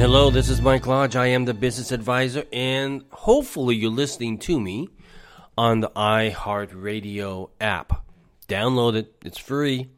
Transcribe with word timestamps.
hello, 0.00 0.30
this 0.30 0.48
is 0.48 0.62
Mike 0.62 0.86
Lodge. 0.86 1.14
I 1.14 1.26
am 1.26 1.44
the 1.44 1.52
business 1.52 1.92
advisor, 1.92 2.44
and 2.54 3.04
hopefully, 3.10 3.76
you're 3.76 3.90
listening 3.90 4.38
to 4.38 4.58
me 4.58 4.88
on 5.58 5.80
the 5.80 5.90
iHeartRadio 5.90 7.50
app. 7.60 8.02
Download 8.48 8.94
it, 8.94 9.14
it's 9.22 9.36
free, 9.36 9.90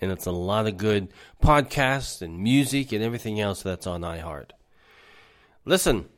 and 0.00 0.12
it's 0.12 0.26
a 0.26 0.30
lot 0.30 0.68
of 0.68 0.76
good 0.76 1.12
podcasts 1.42 2.22
and 2.22 2.38
music 2.38 2.92
and 2.92 3.02
everything 3.02 3.40
else 3.40 3.60
that's 3.60 3.88
on 3.88 4.02
iHeart. 4.02 4.50
Listen, 5.64 6.08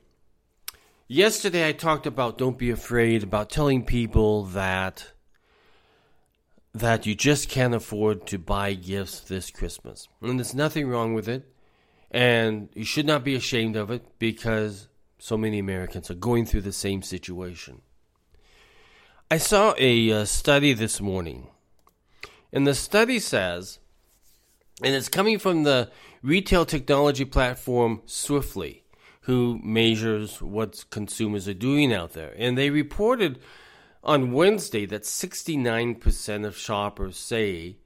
yesterday 1.08 1.66
I 1.66 1.72
talked 1.72 2.06
about 2.06 2.36
don't 2.36 2.58
be 2.58 2.68
afraid, 2.68 3.22
about 3.22 3.48
telling 3.48 3.86
people 3.86 4.44
that 4.44 5.12
that 6.74 7.06
you 7.06 7.14
just 7.14 7.48
can't 7.48 7.74
afford 7.74 8.26
to 8.26 8.38
buy 8.38 8.74
gifts 8.74 9.20
this 9.20 9.50
Christmas. 9.50 10.08
And 10.20 10.38
there's 10.38 10.54
nothing 10.54 10.88
wrong 10.88 11.14
with 11.14 11.26
it. 11.26 11.50
And 12.10 12.68
you 12.74 12.84
should 12.84 13.06
not 13.06 13.24
be 13.24 13.34
ashamed 13.34 13.76
of 13.76 13.90
it 13.90 14.18
because 14.18 14.88
so 15.18 15.36
many 15.36 15.58
Americans 15.58 16.10
are 16.10 16.14
going 16.14 16.46
through 16.46 16.62
the 16.62 16.72
same 16.72 17.02
situation. 17.02 17.82
I 19.30 19.38
saw 19.38 19.74
a 19.78 20.12
uh, 20.12 20.24
study 20.24 20.72
this 20.72 21.00
morning, 21.00 21.48
and 22.52 22.66
the 22.66 22.74
study 22.74 23.20
says, 23.20 23.78
and 24.82 24.94
it's 24.94 25.08
coming 25.08 25.38
from 25.38 25.62
the 25.62 25.90
retail 26.22 26.64
technology 26.64 27.24
platform 27.24 28.02
Swiftly, 28.06 28.82
who 29.22 29.60
measures 29.62 30.42
what 30.42 30.84
consumers 30.90 31.46
are 31.46 31.54
doing 31.54 31.92
out 31.92 32.14
there. 32.14 32.34
And 32.36 32.58
they 32.58 32.70
reported 32.70 33.38
on 34.02 34.32
Wednesday 34.32 34.86
that 34.86 35.02
69% 35.02 36.46
of 36.46 36.56
shoppers 36.56 37.16
say 37.16 37.76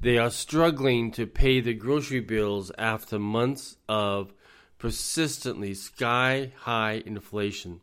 they 0.00 0.16
are 0.18 0.30
struggling 0.30 1.10
to 1.12 1.26
pay 1.26 1.60
the 1.60 1.74
grocery 1.74 2.20
bills 2.20 2.72
after 2.78 3.18
months 3.18 3.76
of 3.88 4.32
persistently 4.78 5.74
sky 5.74 6.52
high 6.60 7.02
inflation. 7.04 7.80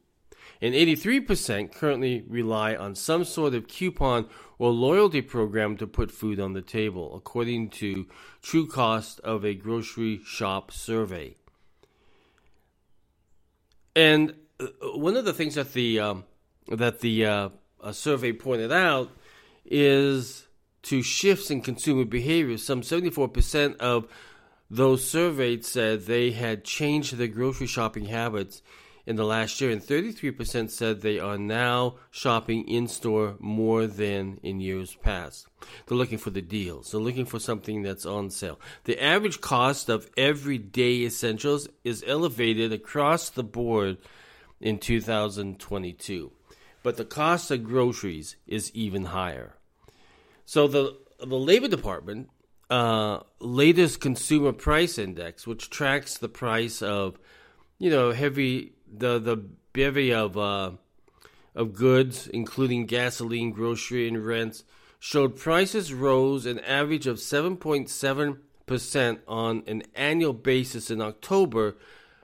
And 0.60 0.74
83% 0.74 1.72
currently 1.72 2.24
rely 2.28 2.76
on 2.76 2.96
some 2.96 3.24
sort 3.24 3.54
of 3.54 3.68
coupon 3.68 4.28
or 4.58 4.72
loyalty 4.72 5.22
program 5.22 5.78
to 5.78 5.86
put 5.86 6.10
food 6.10 6.40
on 6.40 6.54
the 6.54 6.64
table, 6.64 7.16
according 7.16 7.70
to 7.70 8.08
True 8.42 8.66
Cost 8.66 9.20
of 9.20 9.46
a 9.46 9.54
Grocery 9.54 10.20
Shop 10.26 10.72
survey. 10.72 11.36
And 13.96 14.34
uh, 14.60 14.66
one 14.96 15.16
of 15.16 15.26
the 15.26 15.34
things 15.34 15.56
that 15.56 15.74
the 15.74 16.00
um, 16.00 16.24
that 16.68 17.02
the 17.02 17.26
uh, 17.26 17.50
survey 17.92 18.34
pointed 18.34 18.72
out 18.72 19.12
is 19.64 20.47
to 20.84 21.02
shifts 21.02 21.52
in 21.52 21.62
consumer 21.62 22.06
behavior. 22.06 22.58
Some 22.58 22.82
74% 22.82 23.78
of 23.78 24.08
those 24.70 25.08
surveyed 25.08 25.66
said 25.66 26.02
they 26.02 26.32
had 26.32 26.64
changed 26.64 27.16
their 27.16 27.28
grocery 27.28 27.68
shopping 27.68 28.06
habits 28.06 28.62
in 29.08 29.16
the 29.16 29.24
last 29.24 29.62
year, 29.62 29.72
and 29.72 29.82
33% 29.82 30.70
said 30.70 31.00
they 31.00 31.18
are 31.18 31.38
now 31.38 31.96
shopping 32.12 32.68
in 32.68 32.90
store 32.90 33.38
more 33.40 33.88
than 33.88 34.38
in 34.44 34.60
years 34.60 34.96
past. 34.96 35.48
They're 35.86 35.98
looking 35.98 36.18
for 36.18 36.30
the 36.30 36.42
deals, 36.42 36.92
they're 36.92 37.00
looking 37.00 37.26
for 37.26 37.40
something 37.40 37.82
that's 37.82 38.06
on 38.06 38.30
sale. 38.30 38.60
The 38.84 39.02
average 39.02 39.40
cost 39.40 39.88
of 39.88 40.10
everyday 40.18 41.06
essentials 41.06 41.70
is 41.86 42.04
elevated 42.06 42.74
across 42.74 43.30
the 43.30 43.46
board 43.46 43.98
in 44.60 44.78
2022, 44.78 46.32
but 46.84 46.98
the 46.98 47.06
cost 47.06 47.50
of 47.50 47.64
groceries 47.64 48.36
is 48.46 48.72
even 48.74 49.06
higher. 49.06 49.57
So 50.48 50.66
the 50.66 50.96
the 51.20 51.38
Labor 51.38 51.68
Department 51.68 52.30
uh, 52.70 53.20
latest 53.42 54.00
consumer 54.00 54.54
price 54.54 54.98
index, 54.98 55.46
which 55.46 55.70
tracks 55.70 56.18
the 56.18 56.30
price 56.30 56.82
of 56.82 57.20
you 57.78 57.90
know 57.90 58.14
heavy 58.14 58.72
the 58.90 59.20
the 59.20 59.36
bevy 59.74 60.14
of 60.14 60.38
uh, 60.38 60.72
of 61.54 61.74
goods, 61.74 62.28
including 62.28 62.86
gasoline, 62.86 63.52
grocery, 63.52 64.08
and 64.08 64.26
rents, 64.26 64.64
showed 65.00 65.36
prices 65.36 65.94
rose 65.94 66.46
an 66.46 66.60
average 66.60 67.08
of 67.08 67.20
seven 67.20 67.58
point 67.58 67.90
seven 67.90 68.40
percent 68.66 69.20
on 69.28 69.64
an 69.68 69.84
annual 69.96 70.32
basis 70.32 70.90
in 70.90 71.02
October, 71.02 71.76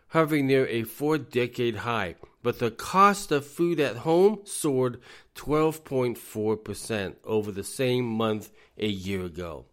hovering 0.08 0.48
near 0.48 0.66
a 0.68 0.84
four 0.84 1.18
decade 1.18 1.76
high 1.76 2.16
but 2.44 2.60
the 2.60 2.70
cost 2.70 3.32
of 3.32 3.48
food 3.48 3.80
at 3.80 3.98
home 3.98 4.42
soared 4.44 5.00
12.4% 5.36 7.16
over 7.24 7.52
the 7.52 7.64
same 7.64 8.06
month 8.06 8.52
a 8.78 8.88
year 8.88 9.24
ago. 9.24 9.66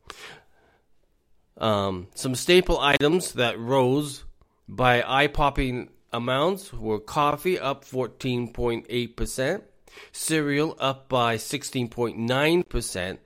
Um, 1.58 2.06
some 2.14 2.34
staple 2.34 2.80
items 2.80 3.32
that 3.32 3.58
rose 3.58 4.24
by 4.66 5.04
eye 5.06 5.26
popping 5.26 5.90
amounts 6.12 6.72
were 6.72 7.00
coffee 7.00 7.58
up 7.58 7.84
14.8%, 7.84 9.62
cereal 10.12 10.76
up 10.78 11.08
by 11.08 11.36
16.9%. 11.36 13.18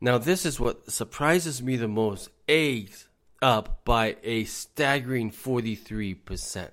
Now, 0.00 0.18
this 0.18 0.44
is 0.44 0.58
what 0.58 0.90
surprises 0.90 1.62
me 1.62 1.76
the 1.76 1.86
most 1.86 2.30
eggs 2.48 3.08
up 3.40 3.84
by 3.84 4.16
a 4.22 4.44
staggering 4.44 5.30
43%. 5.30 6.70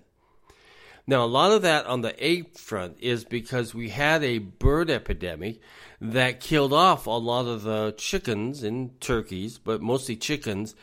Now, 1.08 1.24
a 1.24 1.26
lot 1.26 1.52
of 1.52 1.62
that 1.64 1.86
on 1.88 2.02
the 2.02 2.18
egg 2.22 2.58
front 2.58 2.98
is 3.00 3.26
because 3.26 3.74
we 3.74 3.90
had 3.90 4.24
a 4.24 4.38
bird 4.38 4.90
epidemic 4.90 5.60
that 6.00 6.40
killed 6.40 6.74
off 6.74 7.08
a 7.08 7.12
lot 7.12 7.48
of 7.48 7.64
the 7.64 7.94
chickens 7.98 8.64
and 8.64 9.00
turkeys, 9.02 9.58
but 9.58 9.82
mostly 9.82 10.16
chickens, 10.16 10.76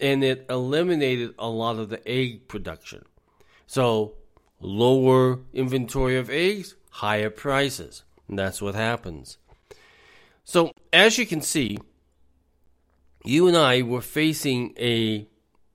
and 0.00 0.22
it 0.22 0.46
eliminated 0.48 1.34
a 1.38 1.48
lot 1.48 1.78
of 1.78 1.88
the 1.88 2.06
egg 2.08 2.48
production. 2.48 3.04
So, 3.66 4.14
lower 4.60 5.40
inventory 5.52 6.16
of 6.16 6.30
eggs, 6.30 6.76
higher 6.90 7.30
prices. 7.30 8.04
And 8.28 8.38
that's 8.38 8.62
what 8.62 8.74
happens. 8.74 9.38
So, 10.44 10.72
as 10.92 11.18
you 11.18 11.26
can 11.26 11.40
see, 11.40 11.78
you 13.24 13.48
and 13.48 13.56
I 13.56 13.82
were 13.82 14.02
facing 14.02 14.74
a 14.78 15.26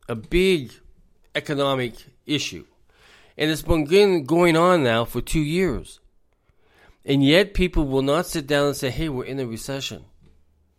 a 0.08 0.16
big 0.16 0.74
economic 1.36 1.94
issue 2.26 2.66
and 3.40 3.50
it's 3.50 3.62
been 3.62 4.26
going 4.26 4.58
on 4.58 4.84
now 4.84 5.06
for 5.06 5.22
two 5.22 5.40
years. 5.40 6.02
And 7.06 7.24
yet 7.24 7.54
people 7.54 7.86
will 7.86 8.02
not 8.02 8.26
sit 8.26 8.46
down 8.46 8.68
and 8.68 8.76
say, 8.76 8.90
hey, 8.90 9.08
we're 9.08 9.24
in 9.24 9.40
a 9.40 9.48
recession. 9.48 10.04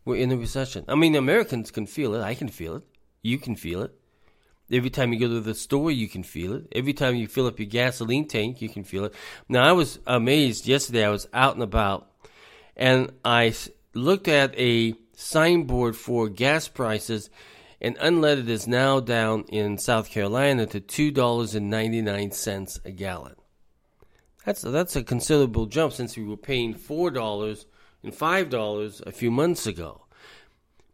We're 0.05 0.17
in 0.17 0.31
a 0.31 0.37
recession. 0.37 0.85
I 0.87 0.95
mean, 0.95 1.17
Americans 1.17 1.71
can 1.71 1.87
feel 1.87 2.15
it. 2.15 2.21
I 2.21 2.35
can 2.35 2.49
feel 2.49 2.77
it. 2.77 2.83
You 3.23 3.39
can 3.39 3.57
feel 3.57 3.81
it. 3.81 3.95
Every 4.71 4.91
time 4.91 5.11
you 5.15 5.19
go 5.19 5.29
to 5.29 5.41
the 5.41 5.55
store, 5.55 5.91
you 5.91 6.07
can 6.07 6.23
feel 6.23 6.53
it. 6.53 6.67
Every 6.73 6.93
time 6.93 7.17
you 7.17 7.27
fill 7.29 7.47
up 7.47 7.59
your 7.59 7.67
gasoline 7.67 8.29
tank, 8.29 8.61
you 8.61 8.69
can 8.69 8.85
feel 8.85 9.07
it. 9.07 9.15
Now, 9.49 9.67
I 9.67 9.73
was 9.73 9.99
amazed 10.07 10.69
yesterday. 10.69 11.07
I 11.07 11.11
was 11.11 11.27
out 11.33 11.55
and 11.55 11.63
about, 11.63 12.11
and 12.77 13.11
I 13.25 13.55
looked 13.95 14.29
at 14.29 14.55
a 14.59 14.95
signboard 15.17 15.97
for 15.97 16.29
gas 16.29 16.69
prices 16.69 17.31
and 17.81 17.97
unleaded 17.99 18.49
is 18.49 18.67
now 18.67 19.01
down 19.01 19.45
in 19.49 19.79
South 19.79 20.11
Carolina 20.11 20.67
to 20.67 20.81
two 20.81 21.11
dollars 21.11 21.55
and 21.55 21.71
ninety 21.71 22.03
nine 22.03 22.31
cents 22.31 22.81
a 22.85 22.91
gallon. 22.91 23.37
That's 24.45 24.65
a, 24.65 24.71
that's 24.71 24.97
a 24.97 25.03
considerable 25.03 25.67
jump 25.67 25.93
since 25.93 26.17
we 26.17 26.25
were 26.25 26.37
paying 26.37 26.75
four 26.75 27.11
dollars 27.11 27.67
and 28.03 28.15
five 28.15 28.51
dollars 28.51 29.03
a 29.07 29.13
few 29.13 29.31
months 29.31 29.67
ago. 29.67 30.07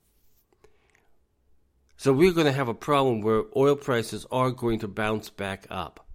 So 1.98 2.14
we're 2.14 2.32
going 2.32 2.46
to 2.46 2.54
have 2.54 2.68
a 2.68 2.76
problem 2.76 3.22
where 3.22 3.44
oil 3.56 3.76
prices 3.76 4.28
are 4.32 4.52
going 4.52 4.80
to 4.80 4.88
bounce 4.88 5.32
back 5.32 5.66
up. 5.72 6.06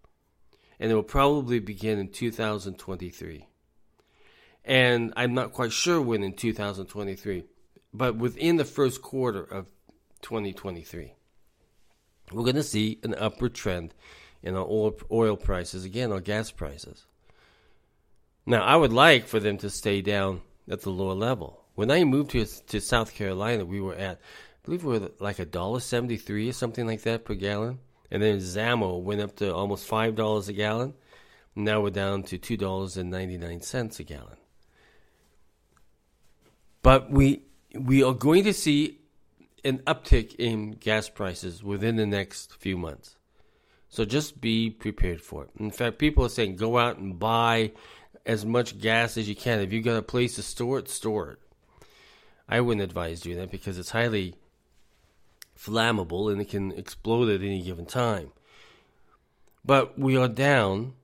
And 0.79 0.90
it 0.90 0.94
will 0.94 1.02
probably 1.02 1.58
begin 1.58 1.99
in 1.99 2.08
2023. 2.08 3.46
And 4.64 5.12
I'm 5.17 5.34
not 5.34 5.52
quite 5.52 5.73
sure 5.73 6.00
when 6.00 6.23
in 6.23 6.34
2023, 6.34 7.44
but 7.93 8.17
within 8.17 8.56
the 8.56 8.64
first 8.64 9.02
quarter 9.02 9.43
of 9.43 9.67
2023, 10.23 11.14
we're 12.31 12.44
going 12.44 12.55
to 12.55 12.62
see 12.62 13.00
an 13.02 13.14
upward 13.17 13.55
trend 13.55 13.93
in 14.40 14.55
our 14.56 14.67
oil, 15.11 15.37
prices, 15.37 15.85
again, 15.85 16.12
our 16.12 16.20
gas 16.20 16.52
prices. 16.52 17.06
Now, 18.46 18.62
I 18.62 18.76
would 18.76 18.93
like 18.93 19.26
for 19.26 19.40
them 19.40 19.58
to 19.58 19.70
stay 19.70 20.00
down 20.00 20.43
at 20.70 20.82
the 20.82 20.90
lower 20.90 21.14
level. 21.14 21.64
When 21.75 21.90
I 21.90 22.05
moved 22.05 22.31
to, 22.31 22.44
to 22.44 22.81
South 22.81 23.14
Carolina, 23.14 23.64
we 23.64 23.81
were 23.81 23.94
at 23.94 24.20
believe 24.64 24.85
we 24.85 24.99
were 24.99 25.11
like 25.19 25.38
a 25.38 25.44
dollar 25.44 25.81
seventy 25.81 26.17
three 26.17 26.49
or 26.49 26.53
something 26.53 26.87
like 26.87 27.03
that 27.03 27.25
per 27.25 27.35
gallon. 27.35 27.79
And 28.11 28.23
then 28.23 28.38
Zamo 28.38 29.00
went 29.00 29.20
up 29.20 29.37
to 29.37 29.55
almost 29.55 29.87
five 29.87 30.14
dollars 30.14 30.49
a 30.49 30.53
gallon. 30.53 30.94
Now 31.56 31.81
we're 31.81 31.91
down 31.91 32.23
to 32.25 32.38
two 32.38 32.56
dollars 32.56 32.97
and 32.97 33.11
ninety 33.11 33.38
nine 33.38 33.61
cents 33.61 34.00
a 34.00 34.05
gallon. 34.05 34.37
But 36.82 37.11
we 37.11 37.43
we 37.75 38.03
are 38.03 38.14
going 38.14 38.44
to 38.44 38.53
see 38.53 38.99
an 39.64 39.79
uptick 39.87 40.35
in 40.37 40.73
gas 40.73 41.09
prices 41.09 41.62
within 41.62 41.97
the 41.97 42.06
next 42.06 42.55
few 42.56 42.76
months. 42.76 43.17
So 43.88 44.05
just 44.05 44.41
be 44.41 44.70
prepared 44.70 45.20
for 45.20 45.44
it. 45.44 45.50
In 45.59 45.70
fact, 45.70 45.99
people 45.99 46.25
are 46.25 46.31
saying 46.31 46.56
go 46.56 46.79
out 46.79 46.99
and 46.99 47.19
buy 47.19 47.73
as 48.25 48.44
much 48.44 48.79
gas 48.79 49.17
as 49.17 49.29
you 49.29 49.37
can. 49.37 49.61
If 49.61 49.73
you've 49.73 49.85
got 49.85 49.97
a 49.97 50.03
place 50.03 50.37
to 50.37 50.43
store 50.43 50.79
it, 50.79 50.88
store 50.88 51.31
it. 51.32 51.38
I 52.49 52.61
wouldn't 52.61 52.85
advise 52.85 53.20
doing 53.20 53.38
that 53.38 53.50
because 53.50 53.79
it's 53.79 53.91
highly 53.91 54.35
flammable 55.58 56.31
and 56.31 56.40
it 56.40 56.49
can 56.50 56.72
explode 56.72 57.28
at 57.28 57.40
any 57.40 57.62
given 57.62 57.87
time. 57.87 58.32
But 59.64 59.99
we 59.99 60.16
are 60.16 60.28
down. 60.28 60.94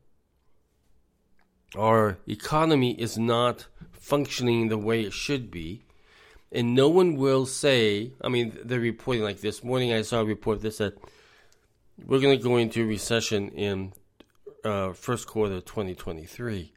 Our 1.77 2.19
economy 2.27 2.93
is 2.93 3.17
not 3.19 3.67
functioning 3.93 4.69
the 4.69 4.79
way 4.79 5.03
it 5.03 5.13
should 5.13 5.51
be. 5.51 5.83
And 6.51 6.75
no 6.75 6.89
one 6.89 7.17
will 7.17 7.45
say, 7.45 8.13
I 8.23 8.29
mean, 8.29 8.57
they're 8.65 8.81
reporting 8.81 9.23
like 9.23 9.41
this 9.41 9.63
morning. 9.63 9.93
I 9.93 10.03
saw 10.03 10.21
a 10.21 10.25
report 10.25 10.63
that 10.63 10.75
said 10.75 10.95
we're 12.07 12.21
going 12.21 12.37
to 12.37 12.43
go 12.43 12.57
into 12.57 12.87
recession 12.87 13.51
in 13.51 13.93
uh, 14.65 14.93
first 14.93 15.27
quarter 15.27 15.61
2023. 15.61 16.73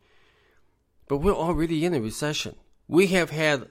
But 1.08 1.18
we're 1.18 1.34
already 1.34 1.86
in 1.86 1.94
a 1.94 2.02
recession. 2.02 2.56
We 2.88 3.08
have 3.08 3.30
had 3.30 3.70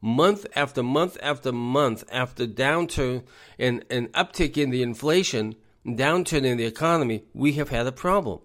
month 0.00 0.46
after 0.54 0.82
month 0.82 1.18
after 1.22 1.52
month 1.52 2.04
after 2.10 2.46
downturn 2.46 3.22
and 3.58 3.84
an 3.90 4.08
uptick 4.08 4.56
in 4.56 4.70
the 4.70 4.82
inflation, 4.82 5.54
downturn 5.86 6.44
in 6.44 6.56
the 6.56 6.64
economy, 6.64 7.24
we 7.34 7.52
have 7.52 7.68
had 7.68 7.86
a 7.86 7.92
problem. 7.92 8.40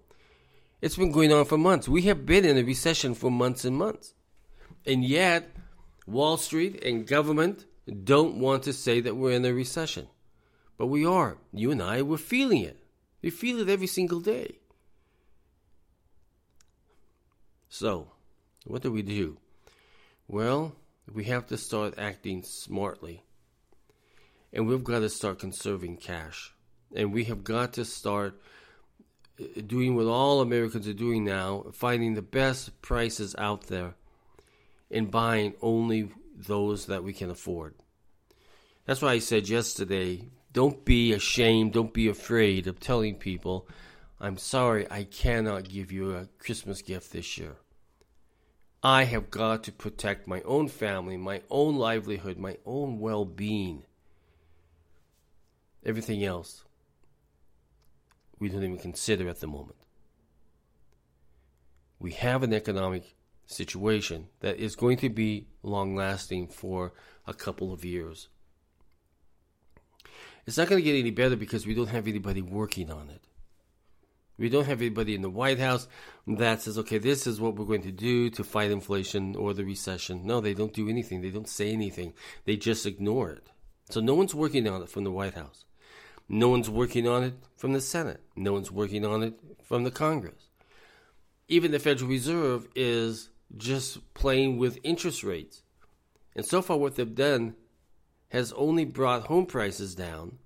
It's 0.81 0.97
been 0.97 1.11
going 1.11 1.31
on 1.31 1.45
for 1.45 1.57
months. 1.57 1.87
We 1.87 2.03
have 2.03 2.25
been 2.25 2.45
in 2.45 2.57
a 2.57 2.63
recession 2.63 3.15
for 3.15 3.31
months 3.31 3.65
and 3.65 3.75
months. 3.75 4.13
And 4.85 5.03
yet, 5.03 5.55
Wall 6.05 6.37
Street 6.37 6.83
and 6.83 7.07
government 7.07 7.65
don't 8.03 8.37
want 8.39 8.63
to 8.63 8.73
say 8.73 8.99
that 9.01 9.15
we're 9.15 9.31
in 9.31 9.45
a 9.45 9.53
recession. 9.53 10.07
But 10.77 10.87
we 10.87 11.05
are. 11.05 11.37
You 11.53 11.71
and 11.71 11.81
I, 11.81 12.01
we're 12.01 12.17
feeling 12.17 12.61
it. 12.61 12.83
We 13.21 13.29
feel 13.29 13.59
it 13.59 13.69
every 13.69 13.87
single 13.87 14.19
day. 14.19 14.59
So, 17.69 18.11
what 18.65 18.83
do 18.83 18.91
we 18.91 19.01
do? 19.01 19.37
Well, 20.27 20.75
we 21.13 21.25
have 21.25 21.47
to 21.47 21.57
start 21.57 21.95
acting 21.97 22.43
smartly. 22.43 23.23
And 24.51 24.67
we've 24.67 24.83
got 24.83 24.99
to 24.99 25.09
start 25.09 25.39
conserving 25.39 25.97
cash. 25.97 26.53
And 26.95 27.13
we 27.13 27.25
have 27.25 27.43
got 27.43 27.73
to 27.73 27.85
start 27.85 28.39
uh, 29.39 29.61
doing 29.65 29.95
what 29.95 30.05
all 30.05 30.41
Americans 30.41 30.87
are 30.87 30.93
doing 30.93 31.25
now, 31.25 31.65
finding 31.73 32.13
the 32.13 32.21
best 32.21 32.81
prices 32.81 33.35
out 33.37 33.67
there 33.67 33.95
and 34.89 35.11
buying 35.11 35.53
only 35.61 36.09
those 36.35 36.85
that 36.85 37.03
we 37.03 37.13
can 37.13 37.29
afford. 37.29 37.75
That's 38.85 39.01
why 39.01 39.13
I 39.13 39.19
said 39.19 39.49
yesterday 39.49 40.29
don't 40.53 40.85
be 40.85 41.11
ashamed, 41.11 41.73
don't 41.73 41.93
be 41.93 42.07
afraid 42.07 42.67
of 42.67 42.79
telling 42.79 43.15
people, 43.15 43.67
I'm 44.21 44.37
sorry, 44.37 44.87
I 44.89 45.03
cannot 45.03 45.67
give 45.67 45.91
you 45.91 46.15
a 46.15 46.29
Christmas 46.39 46.81
gift 46.81 47.11
this 47.11 47.37
year. 47.37 47.57
I 48.85 49.05
have 49.05 49.31
got 49.31 49.63
to 49.63 49.71
protect 49.71 50.27
my 50.27 50.41
own 50.41 50.67
family, 50.67 51.17
my 51.17 51.41
own 51.49 51.75
livelihood, 51.75 52.37
my 52.37 52.57
own 52.67 52.99
well 52.99 53.25
being. 53.25 53.81
Everything 55.83 56.23
else, 56.23 56.65
we 58.37 58.47
don't 58.47 58.61
even 58.61 58.77
consider 58.77 59.27
at 59.27 59.39
the 59.39 59.47
moment. 59.47 59.79
We 61.97 62.11
have 62.11 62.43
an 62.43 62.53
economic 62.53 63.15
situation 63.47 64.27
that 64.41 64.59
is 64.59 64.75
going 64.75 64.97
to 64.97 65.09
be 65.09 65.47
long 65.63 65.95
lasting 65.95 66.49
for 66.49 66.93
a 67.25 67.33
couple 67.33 67.73
of 67.73 67.83
years. 67.83 68.27
It's 70.45 70.59
not 70.59 70.67
going 70.67 70.83
to 70.83 70.87
get 70.87 70.99
any 70.99 71.09
better 71.09 71.35
because 71.35 71.65
we 71.65 71.73
don't 71.73 71.87
have 71.87 72.07
anybody 72.07 72.43
working 72.43 72.91
on 72.91 73.09
it. 73.09 73.23
We 74.37 74.49
don't 74.49 74.65
have 74.65 74.81
anybody 74.81 75.15
in 75.15 75.21
the 75.21 75.29
White 75.29 75.59
House 75.59 75.87
that 76.27 76.61
says, 76.61 76.77
okay, 76.79 76.97
this 76.97 77.25
is 77.25 77.39
what 77.39 77.55
we're 77.55 77.65
going 77.65 77.83
to 77.83 77.91
do 77.91 78.29
to 78.31 78.43
fight 78.43 78.71
inflation 78.71 79.35
or 79.35 79.53
the 79.53 79.63
recession. 79.63 80.25
No, 80.25 80.41
they 80.41 80.53
don't 80.53 80.73
do 80.73 80.89
anything. 80.89 81.21
They 81.21 81.29
don't 81.29 81.47
say 81.47 81.71
anything. 81.71 82.13
They 82.43 82.57
just 82.57 82.85
ignore 82.85 83.29
it. 83.31 83.49
So 83.89 84.01
no 84.01 84.13
one's 84.13 84.35
working 84.35 84.67
on 84.67 84.81
it 84.81 84.89
from 84.89 85.03
the 85.03 85.11
White 85.11 85.35
House. 85.35 85.63
No 86.27 86.49
one's 86.49 86.69
working 86.69 87.07
on 87.07 87.23
it 87.23 87.35
from 87.55 87.73
the 87.73 87.81
Senate. 87.81 88.21
No 88.35 88.51
one's 88.51 88.71
working 88.71 89.05
on 89.05 89.23
it 89.23 89.39
from 89.63 89.83
the 89.83 89.91
Congress. 89.91 90.49
Even 91.47 91.71
the 91.71 91.79
Federal 91.79 92.09
Reserve 92.09 92.67
is 92.75 93.29
just 93.55 94.13
playing 94.15 94.57
with 94.57 94.79
interest 94.83 95.23
rates. 95.23 95.61
And 96.35 96.45
so 96.45 96.61
far, 96.61 96.77
what 96.77 96.95
they've 96.95 97.15
done 97.15 97.55
has 98.29 98.51
only 98.53 98.85
brought 98.85 99.27
home 99.27 99.45
prices 99.45 99.95
down 99.95 100.39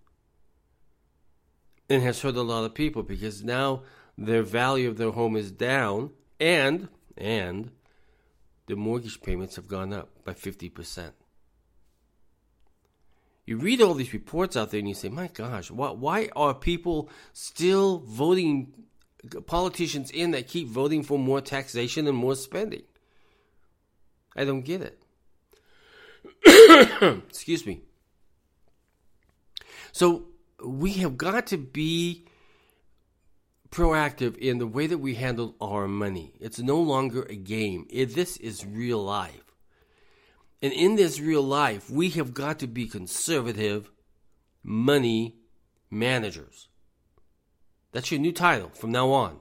and 1.89 2.03
has 2.03 2.21
hurt 2.21 2.35
a 2.35 2.41
lot 2.41 2.65
of 2.65 2.73
people 2.73 3.03
because 3.03 3.43
now 3.43 3.81
their 4.17 4.43
value 4.43 4.87
of 4.87 4.97
their 4.97 5.11
home 5.11 5.35
is 5.35 5.51
down 5.51 6.11
and 6.39 6.87
and 7.17 7.71
the 8.67 8.75
mortgage 8.75 9.21
payments 9.21 9.55
have 9.55 9.67
gone 9.67 9.91
up 9.91 10.09
by 10.23 10.33
50%. 10.33 11.11
You 13.45 13.57
read 13.57 13.81
all 13.81 13.95
these 13.95 14.13
reports 14.13 14.55
out 14.55 14.69
there 14.69 14.77
and 14.77 14.87
you 14.87 14.93
say, 14.93 15.09
my 15.09 15.27
gosh, 15.27 15.71
why, 15.71 15.89
why 15.89 16.29
are 16.35 16.53
people 16.53 17.09
still 17.33 17.97
voting 18.05 18.71
politicians 19.47 20.11
in 20.11 20.31
that 20.31 20.47
keep 20.47 20.67
voting 20.67 21.01
for 21.01 21.17
more 21.17 21.41
taxation 21.41 22.07
and 22.07 22.15
more 22.15 22.35
spending? 22.35 22.83
I 24.35 24.45
don't 24.45 24.61
get 24.61 24.81
it. 24.83 25.01
Excuse 27.27 27.65
me. 27.65 27.81
So 29.91 30.28
we 30.63 30.93
have 30.93 31.17
got 31.17 31.47
to 31.47 31.57
be 31.57 32.25
proactive 33.71 34.35
in 34.37 34.57
the 34.57 34.67
way 34.67 34.87
that 34.87 34.97
we 34.97 35.15
handle 35.15 35.55
our 35.61 35.87
money. 35.87 36.33
It's 36.39 36.59
no 36.59 36.79
longer 36.79 37.23
a 37.23 37.35
game. 37.35 37.85
It, 37.89 38.15
this 38.15 38.37
is 38.37 38.65
real 38.65 39.03
life. 39.03 39.55
And 40.61 40.73
in 40.73 40.95
this 40.95 41.19
real 41.19 41.43
life, 41.43 41.89
we 41.89 42.09
have 42.11 42.33
got 42.33 42.59
to 42.59 42.67
be 42.67 42.87
conservative 42.87 43.91
money 44.63 45.37
managers. 45.89 46.67
That's 47.91 48.11
your 48.11 48.19
new 48.19 48.33
title 48.33 48.69
from 48.73 48.91
now 48.91 49.11
on. 49.11 49.39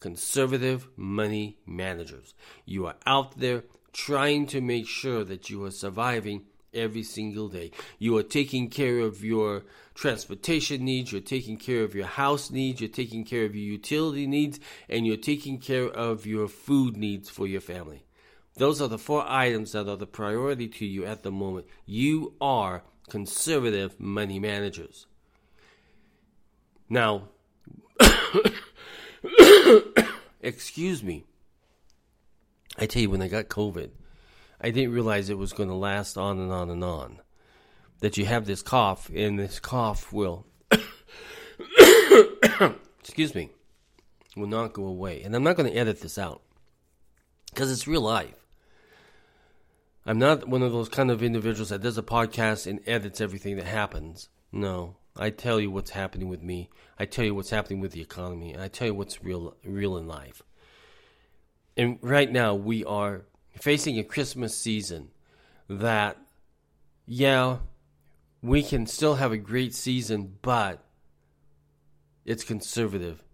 Conservative 0.00 0.88
money 0.96 1.58
managers. 1.66 2.34
You 2.64 2.86
are 2.86 2.96
out 3.06 3.38
there 3.38 3.64
trying 3.92 4.46
to 4.48 4.60
make 4.60 4.86
sure 4.86 5.24
that 5.24 5.50
you 5.50 5.64
are 5.64 5.70
surviving 5.70 6.44
every 6.74 7.02
single 7.02 7.48
day. 7.48 7.70
You 7.98 8.16
are 8.18 8.22
taking 8.22 8.68
care 8.68 9.00
of 9.00 9.24
your 9.24 9.64
transportation 9.98 10.84
needs, 10.84 11.10
you're 11.10 11.20
taking 11.20 11.56
care 11.56 11.82
of 11.82 11.92
your 11.92 12.06
house 12.06 12.52
needs, 12.52 12.80
you're 12.80 12.88
taking 12.88 13.24
care 13.24 13.44
of 13.44 13.56
your 13.56 13.64
utility 13.64 14.28
needs, 14.28 14.60
and 14.88 15.04
you're 15.04 15.16
taking 15.16 15.58
care 15.58 15.88
of 15.88 16.24
your 16.24 16.46
food 16.46 16.96
needs 16.96 17.28
for 17.28 17.48
your 17.48 17.60
family. 17.60 18.04
Those 18.54 18.80
are 18.80 18.86
the 18.86 18.96
four 18.96 19.24
items 19.26 19.72
that 19.72 19.88
are 19.88 19.96
the 19.96 20.06
priority 20.06 20.68
to 20.68 20.86
you 20.86 21.04
at 21.04 21.24
the 21.24 21.32
moment. 21.32 21.66
You 21.84 22.34
are 22.40 22.84
conservative 23.10 23.98
money 23.98 24.38
managers. 24.38 25.06
Now, 26.88 27.30
excuse 30.40 31.02
me. 31.02 31.24
I 32.78 32.86
tell 32.86 33.02
you, 33.02 33.10
when 33.10 33.22
I 33.22 33.26
got 33.26 33.48
COVID, 33.48 33.90
I 34.60 34.70
didn't 34.70 34.92
realize 34.92 35.28
it 35.28 35.38
was 35.38 35.52
going 35.52 35.70
to 35.70 35.74
last 35.74 36.16
on 36.16 36.38
and 36.38 36.52
on 36.52 36.70
and 36.70 36.84
on. 36.84 37.18
That 38.00 38.16
you 38.16 38.24
have 38.26 38.46
this 38.46 38.62
cough, 38.62 39.10
and 39.14 39.38
this 39.38 39.58
cough 39.60 40.12
will. 40.12 40.46
excuse 43.00 43.34
me. 43.34 43.50
will 44.36 44.46
not 44.46 44.72
go 44.72 44.86
away. 44.86 45.22
And 45.22 45.34
I'm 45.34 45.42
not 45.42 45.56
going 45.56 45.70
to 45.70 45.76
edit 45.76 46.00
this 46.00 46.18
out 46.18 46.42
because 47.50 47.72
it's 47.72 47.88
real 47.88 48.02
life. 48.02 48.34
I'm 50.06 50.18
not 50.18 50.48
one 50.48 50.62
of 50.62 50.72
those 50.72 50.88
kind 50.88 51.10
of 51.10 51.22
individuals 51.22 51.68
that 51.68 51.82
does 51.82 51.98
a 51.98 52.02
podcast 52.02 52.66
and 52.66 52.80
edits 52.86 53.20
everything 53.20 53.56
that 53.56 53.66
happens. 53.66 54.28
No, 54.52 54.96
I 55.16 55.30
tell 55.30 55.60
you 55.60 55.70
what's 55.70 55.90
happening 55.90 56.28
with 56.28 56.42
me. 56.42 56.70
I 56.98 57.04
tell 57.04 57.24
you 57.24 57.34
what's 57.34 57.50
happening 57.50 57.80
with 57.80 57.92
the 57.92 58.00
economy. 58.00 58.56
I 58.56 58.68
tell 58.68 58.86
you 58.86 58.94
what's 58.94 59.22
real, 59.22 59.56
real 59.64 59.96
in 59.96 60.06
life. 60.06 60.42
And 61.76 61.98
right 62.00 62.30
now 62.30 62.54
we 62.54 62.84
are 62.84 63.22
facing 63.60 63.98
a 63.98 64.04
Christmas 64.04 64.56
season 64.56 65.10
that, 65.68 66.16
yeah, 67.04 67.58
we 68.42 68.62
can 68.62 68.86
still 68.86 69.16
have 69.16 69.32
a 69.32 69.36
great 69.36 69.74
season, 69.74 70.36
but 70.42 70.84
it's 72.24 72.44
conservative 72.44 73.24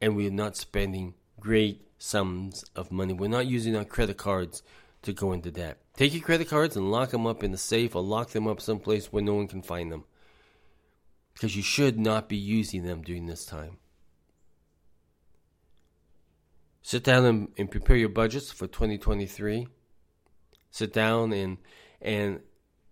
and 0.00 0.16
we're 0.16 0.30
not 0.30 0.56
spending 0.56 1.14
great 1.38 1.86
sums 1.98 2.64
of 2.74 2.90
money. 2.90 3.12
We're 3.12 3.28
not 3.28 3.46
using 3.46 3.76
our 3.76 3.84
credit 3.84 4.16
cards 4.16 4.62
to 5.02 5.12
go 5.12 5.32
into 5.32 5.50
debt. 5.50 5.78
Take 5.94 6.14
your 6.14 6.22
credit 6.22 6.48
cards 6.48 6.76
and 6.76 6.90
lock 6.90 7.10
them 7.10 7.26
up 7.26 7.42
in 7.44 7.52
the 7.52 7.58
safe 7.58 7.94
or 7.94 8.02
lock 8.02 8.30
them 8.30 8.46
up 8.48 8.60
someplace 8.60 9.12
where 9.12 9.22
no 9.22 9.34
one 9.34 9.48
can 9.48 9.62
find 9.62 9.92
them. 9.92 10.04
Because 11.34 11.56
you 11.56 11.62
should 11.62 11.98
not 11.98 12.28
be 12.28 12.36
using 12.36 12.84
them 12.84 13.02
during 13.02 13.26
this 13.26 13.44
time. 13.44 13.78
Sit 16.82 17.04
down 17.04 17.24
and, 17.24 17.48
and 17.56 17.70
prepare 17.70 17.96
your 17.96 18.08
budgets 18.08 18.50
for 18.50 18.66
2023. 18.66 19.68
Sit 20.70 20.92
down 20.92 21.32
and 21.32 21.58
and 22.00 22.40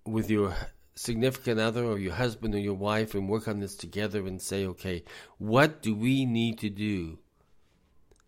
with 0.05 0.31
your 0.31 0.55
significant 0.99 1.61
other 1.61 1.85
or 1.85 1.99
your 1.99 2.15
husband 2.15 2.55
or 2.55 2.59
your 2.59 2.75
wife 2.75 3.15
and 3.15 3.29
work 3.29 3.47
on 3.47 3.61
this 3.61 3.77
together 3.77 4.27
and 4.27 4.43
say, 4.43 4.67
okay, 4.67 5.05
what 5.39 5.81
do 5.81 5.95
we 5.95 6.27
need 6.27 6.59
to 6.59 6.69
do 6.69 7.21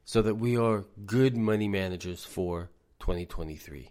so 0.04 0.22
that 0.22 0.36
we 0.36 0.56
are 0.56 0.84
good 1.04 1.36
money 1.36 1.66
managers 1.66 2.24
for 2.24 2.70
2023? 3.00 3.90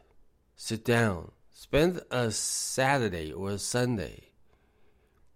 Sit 0.55 0.83
down. 0.83 1.31
Spend 1.51 2.01
a 2.09 2.31
Saturday 2.31 3.31
or 3.31 3.51
a 3.51 3.59
Sunday 3.59 4.29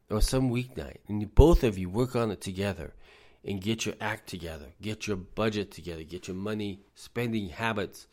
or 0.09 0.21
some 0.21 0.49
weeknight, 0.49 0.97
and 1.07 1.35
both 1.35 1.63
of 1.63 1.77
you 1.77 1.87
work 1.87 2.15
on 2.15 2.31
it 2.31 2.41
together 2.41 2.95
and 3.43 3.61
get 3.61 3.85
your 3.85 3.93
act 4.01 4.27
together, 4.27 4.65
get 4.81 5.05
your 5.05 5.17
budget 5.17 5.71
together, 5.71 6.01
get 6.01 6.27
your 6.27 6.35
money 6.35 6.79
spending 6.95 7.49
habits 7.49 8.07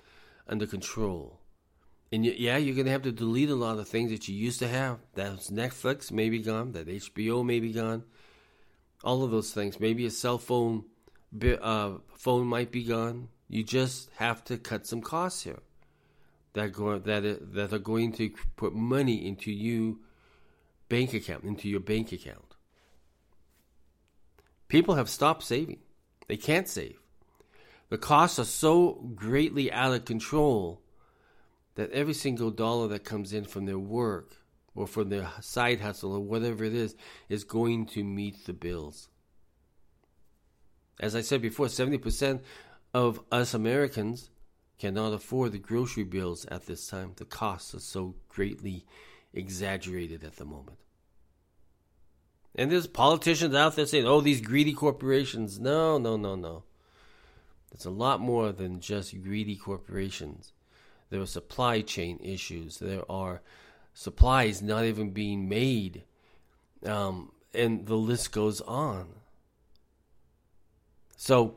under 0.47 0.67
control. 0.67 1.41
And 2.13 2.27
yeah, 2.27 2.59
you're 2.59 2.75
going 2.75 2.85
to 2.85 2.93
have 2.93 3.03
to 3.03 3.13
delete 3.13 3.49
a 3.49 3.55
lot 3.55 3.79
of 3.79 3.89
things 3.89 4.11
that 4.11 4.29
you 4.29 4.35
used 4.35 4.59
to 4.59 4.69
have. 4.69 4.99
That's 5.15 5.51
Netflix 5.51 6.13
may 6.13 6.29
be 6.29 6.41
gone, 6.41 6.73
that 6.73 6.87
HBO 6.87 7.43
may 7.43 7.61
be 7.61 7.73
gone. 7.73 8.05
All 9.03 9.25
of 9.25 9.31
those 9.31 9.53
things. 9.53 9.81
Maybe 9.81 10.05
a 10.05 10.11
cell 10.11 10.37
phone 10.37 10.85
uh, 11.61 11.93
phone 12.15 12.47
might 12.47 12.71
be 12.71 12.85
gone. 12.85 13.29
You 13.49 13.63
just 13.65 14.11
have 14.17 14.45
to 14.45 14.59
cut 14.59 14.87
some 14.87 15.03
costs 15.03 15.43
here 15.43 15.61
that 16.55 16.73
go 16.73 16.99
that 16.99 17.55
that 17.55 17.73
are 17.73 17.79
going 17.79 18.13
to 18.13 18.31
put 18.57 18.75
money 18.75 19.27
into 19.27 19.51
you 19.51 20.01
bank 20.89 21.15
account 21.15 21.45
into 21.45 21.69
your 21.69 21.81
bank 21.81 22.13
account. 22.13 22.57
People 24.69 24.95
have 24.95 25.09
stopped 25.09 25.43
saving. 25.43 25.81
They 26.29 26.37
can't 26.37 26.69
save. 26.69 26.99
The 27.91 27.99
costs 27.99 28.39
are 28.39 28.45
so 28.45 29.11
greatly 29.15 29.71
out 29.71 29.93
of 29.93 30.07
control 30.07 30.81
that 31.75 31.91
every 31.93 32.15
single 32.15 32.51
dollar 32.51 32.89
that 32.89 33.05
comes 33.05 33.33
in 33.33 33.45
from 33.45 33.67
their 33.67 33.79
work 33.79 34.37
or 34.75 34.87
from 34.87 35.11
their 35.11 35.31
side 35.41 35.81
hustle 35.81 36.15
or 36.15 36.21
whatever 36.21 36.65
it 36.65 36.75
is 36.75 36.95
is 37.29 37.45
going 37.45 37.87
to 37.87 38.03
meet 38.03 38.47
the 38.47 38.53
bills. 38.53 39.09
As 41.01 41.17
I 41.17 41.21
said 41.21 41.43
before, 41.43 41.67
70% 41.67 42.41
of 42.95 43.21
us 43.31 43.55
Americans 43.55 44.31
cannot 44.79 45.13
afford 45.13 45.53
the 45.53 45.59
grocery 45.59 46.05
bills 46.05 46.45
at 46.47 46.67
this 46.67 46.87
time. 46.87 47.13
The 47.17 47.25
costs 47.25 47.75
are 47.75 47.81
so 47.81 48.15
greatly 48.29 48.85
exaggerated 49.33 50.25
at 50.25 50.37
the 50.37 50.45
moment. 50.45 50.79
And 52.55 52.71
there's 52.71 52.87
politicians 52.87 53.55
out 53.55 53.77
there 53.77 53.87
saying, 53.87 54.07
oh, 54.07 54.21
these 54.21 54.41
greedy 54.41 54.75
corporations. 54.75 55.59
No, 55.59 55.99
no, 55.99 56.17
no, 56.17 56.35
no. 56.35 56.65
It's 57.73 57.87
a 57.87 57.91
lot 57.91 58.21
more 58.21 58.53
than 58.53 58.81
just 58.81 59.23
greedy 59.23 59.57
corporations. 59.57 60.53
There 61.09 61.21
are 61.21 61.27
supply 61.27 61.81
chain 61.81 62.19
issues. 62.23 62.79
There 62.79 63.11
are 63.11 63.41
supplies 63.95 64.61
not 64.61 64.85
even 64.85 65.11
being 65.11 65.49
made. 65.49 66.05
Um, 66.85 67.33
and 67.55 67.87
the 67.87 67.97
list 67.97 68.33
goes 68.33 68.61
on. 68.63 69.09
So 71.23 71.55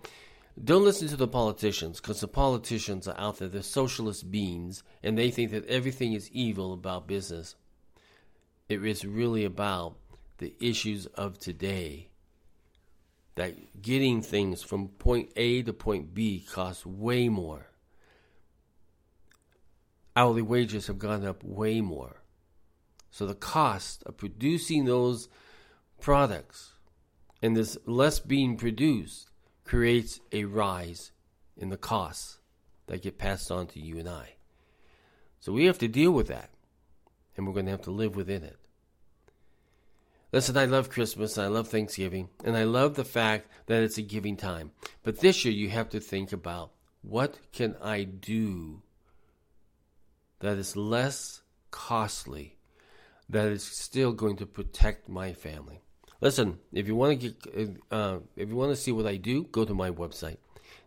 don't 0.64 0.84
listen 0.84 1.08
to 1.08 1.16
the 1.16 1.28
politicians 1.28 2.00
because 2.00 2.20
the 2.20 2.28
politicians 2.28 3.08
are 3.08 3.20
out 3.20 3.40
there. 3.40 3.48
They're 3.48 3.64
socialist 3.64 4.30
beings 4.30 4.84
and 5.02 5.18
they 5.18 5.32
think 5.32 5.50
that 5.50 5.66
everything 5.66 6.14
is 6.14 6.30
evil 6.30 6.72
about 6.72 7.08
business. 7.08 7.56
It 8.70 8.86
is 8.86 9.04
really 9.06 9.44
about 9.44 9.96
the 10.38 10.54
issues 10.60 11.08
of 11.08 11.40
today. 11.40 12.10
That 13.34 13.82
getting 13.82 14.22
things 14.22 14.62
from 14.62 14.90
point 14.90 15.32
A 15.36 15.64
to 15.64 15.74
point 15.74 16.14
B 16.14 16.46
costs 16.48 16.86
way 16.86 17.28
more. 17.28 17.66
Hourly 20.16 20.44
wages 20.44 20.86
have 20.86 21.00
gone 21.00 21.26
up 21.26 21.44
way 21.44 21.82
more. 21.82 22.22
So 23.10 23.26
the 23.26 23.34
cost 23.34 24.04
of 24.04 24.18
producing 24.18 24.86
those 24.86 25.28
products 26.00 26.74
and 27.42 27.56
there's 27.56 27.80
less 27.88 28.20
being 28.20 28.58
produced 28.58 29.32
creates 29.66 30.22
a 30.32 30.46
rise 30.46 31.12
in 31.58 31.70
the 31.70 31.78
costs 31.78 32.38
that 32.88 33.02
get 33.02 33.18
passed 33.18 33.52
on 33.52 33.68
to 33.68 33.80
you 33.80 33.98
and 33.98 34.08
I. 34.08 34.36
So 35.40 35.52
we 35.52 35.66
have 35.66 35.80
to 35.80 35.88
deal 35.88 36.12
with 36.12 36.28
that, 36.28 36.50
and 37.36 37.46
we're 37.46 37.54
going 37.54 37.66
to 37.66 37.72
have 37.72 37.82
to 37.84 37.92
live 37.92 38.16
within 38.16 38.44
it. 38.44 38.58
Listen, 40.32 40.58
I 40.58 40.66
love 40.66 40.90
Christmas, 40.90 41.38
I 41.38 41.48
love 41.48 41.68
Thanksgiving, 41.68 42.30
and 42.44 42.58
I 42.58 42.64
love 42.64 42.96
the 42.96 43.06
fact 43.06 43.50
that 43.68 43.84
it's 43.84 43.98
a 43.98 44.02
giving 44.02 44.36
time. 44.36 44.72
But 45.04 45.20
this 45.20 45.46
year 45.46 45.54
you 45.54 45.70
have 45.70 45.90
to 45.90 46.00
think 46.00 46.34
about 46.34 46.72
what 47.02 47.38
can 47.54 47.76
I 47.82 48.04
do 48.04 48.82
that 50.40 50.58
is 50.58 50.76
less 50.76 51.42
costly, 51.72 52.58
that 53.30 53.48
is 53.48 53.64
still 53.64 54.12
going 54.12 54.36
to 54.38 54.46
protect 54.46 55.08
my 55.08 55.32
family. 55.34 55.85
Listen, 56.22 56.60
if 56.72 56.88
you 56.88 56.96
want 56.96 57.20
to 57.20 57.30
get, 57.30 57.36
uh, 57.92 58.20
if 58.36 58.50
you 58.50 58.56
want 58.56 58.72
to 58.72 58.76
see 58.76 58.92
what 58.92 59.06
I 59.06 59.18
do, 59.18 59.44
go 59.44 59.64
to 59.66 59.74
my 59.74 59.92
website 59.92 60.38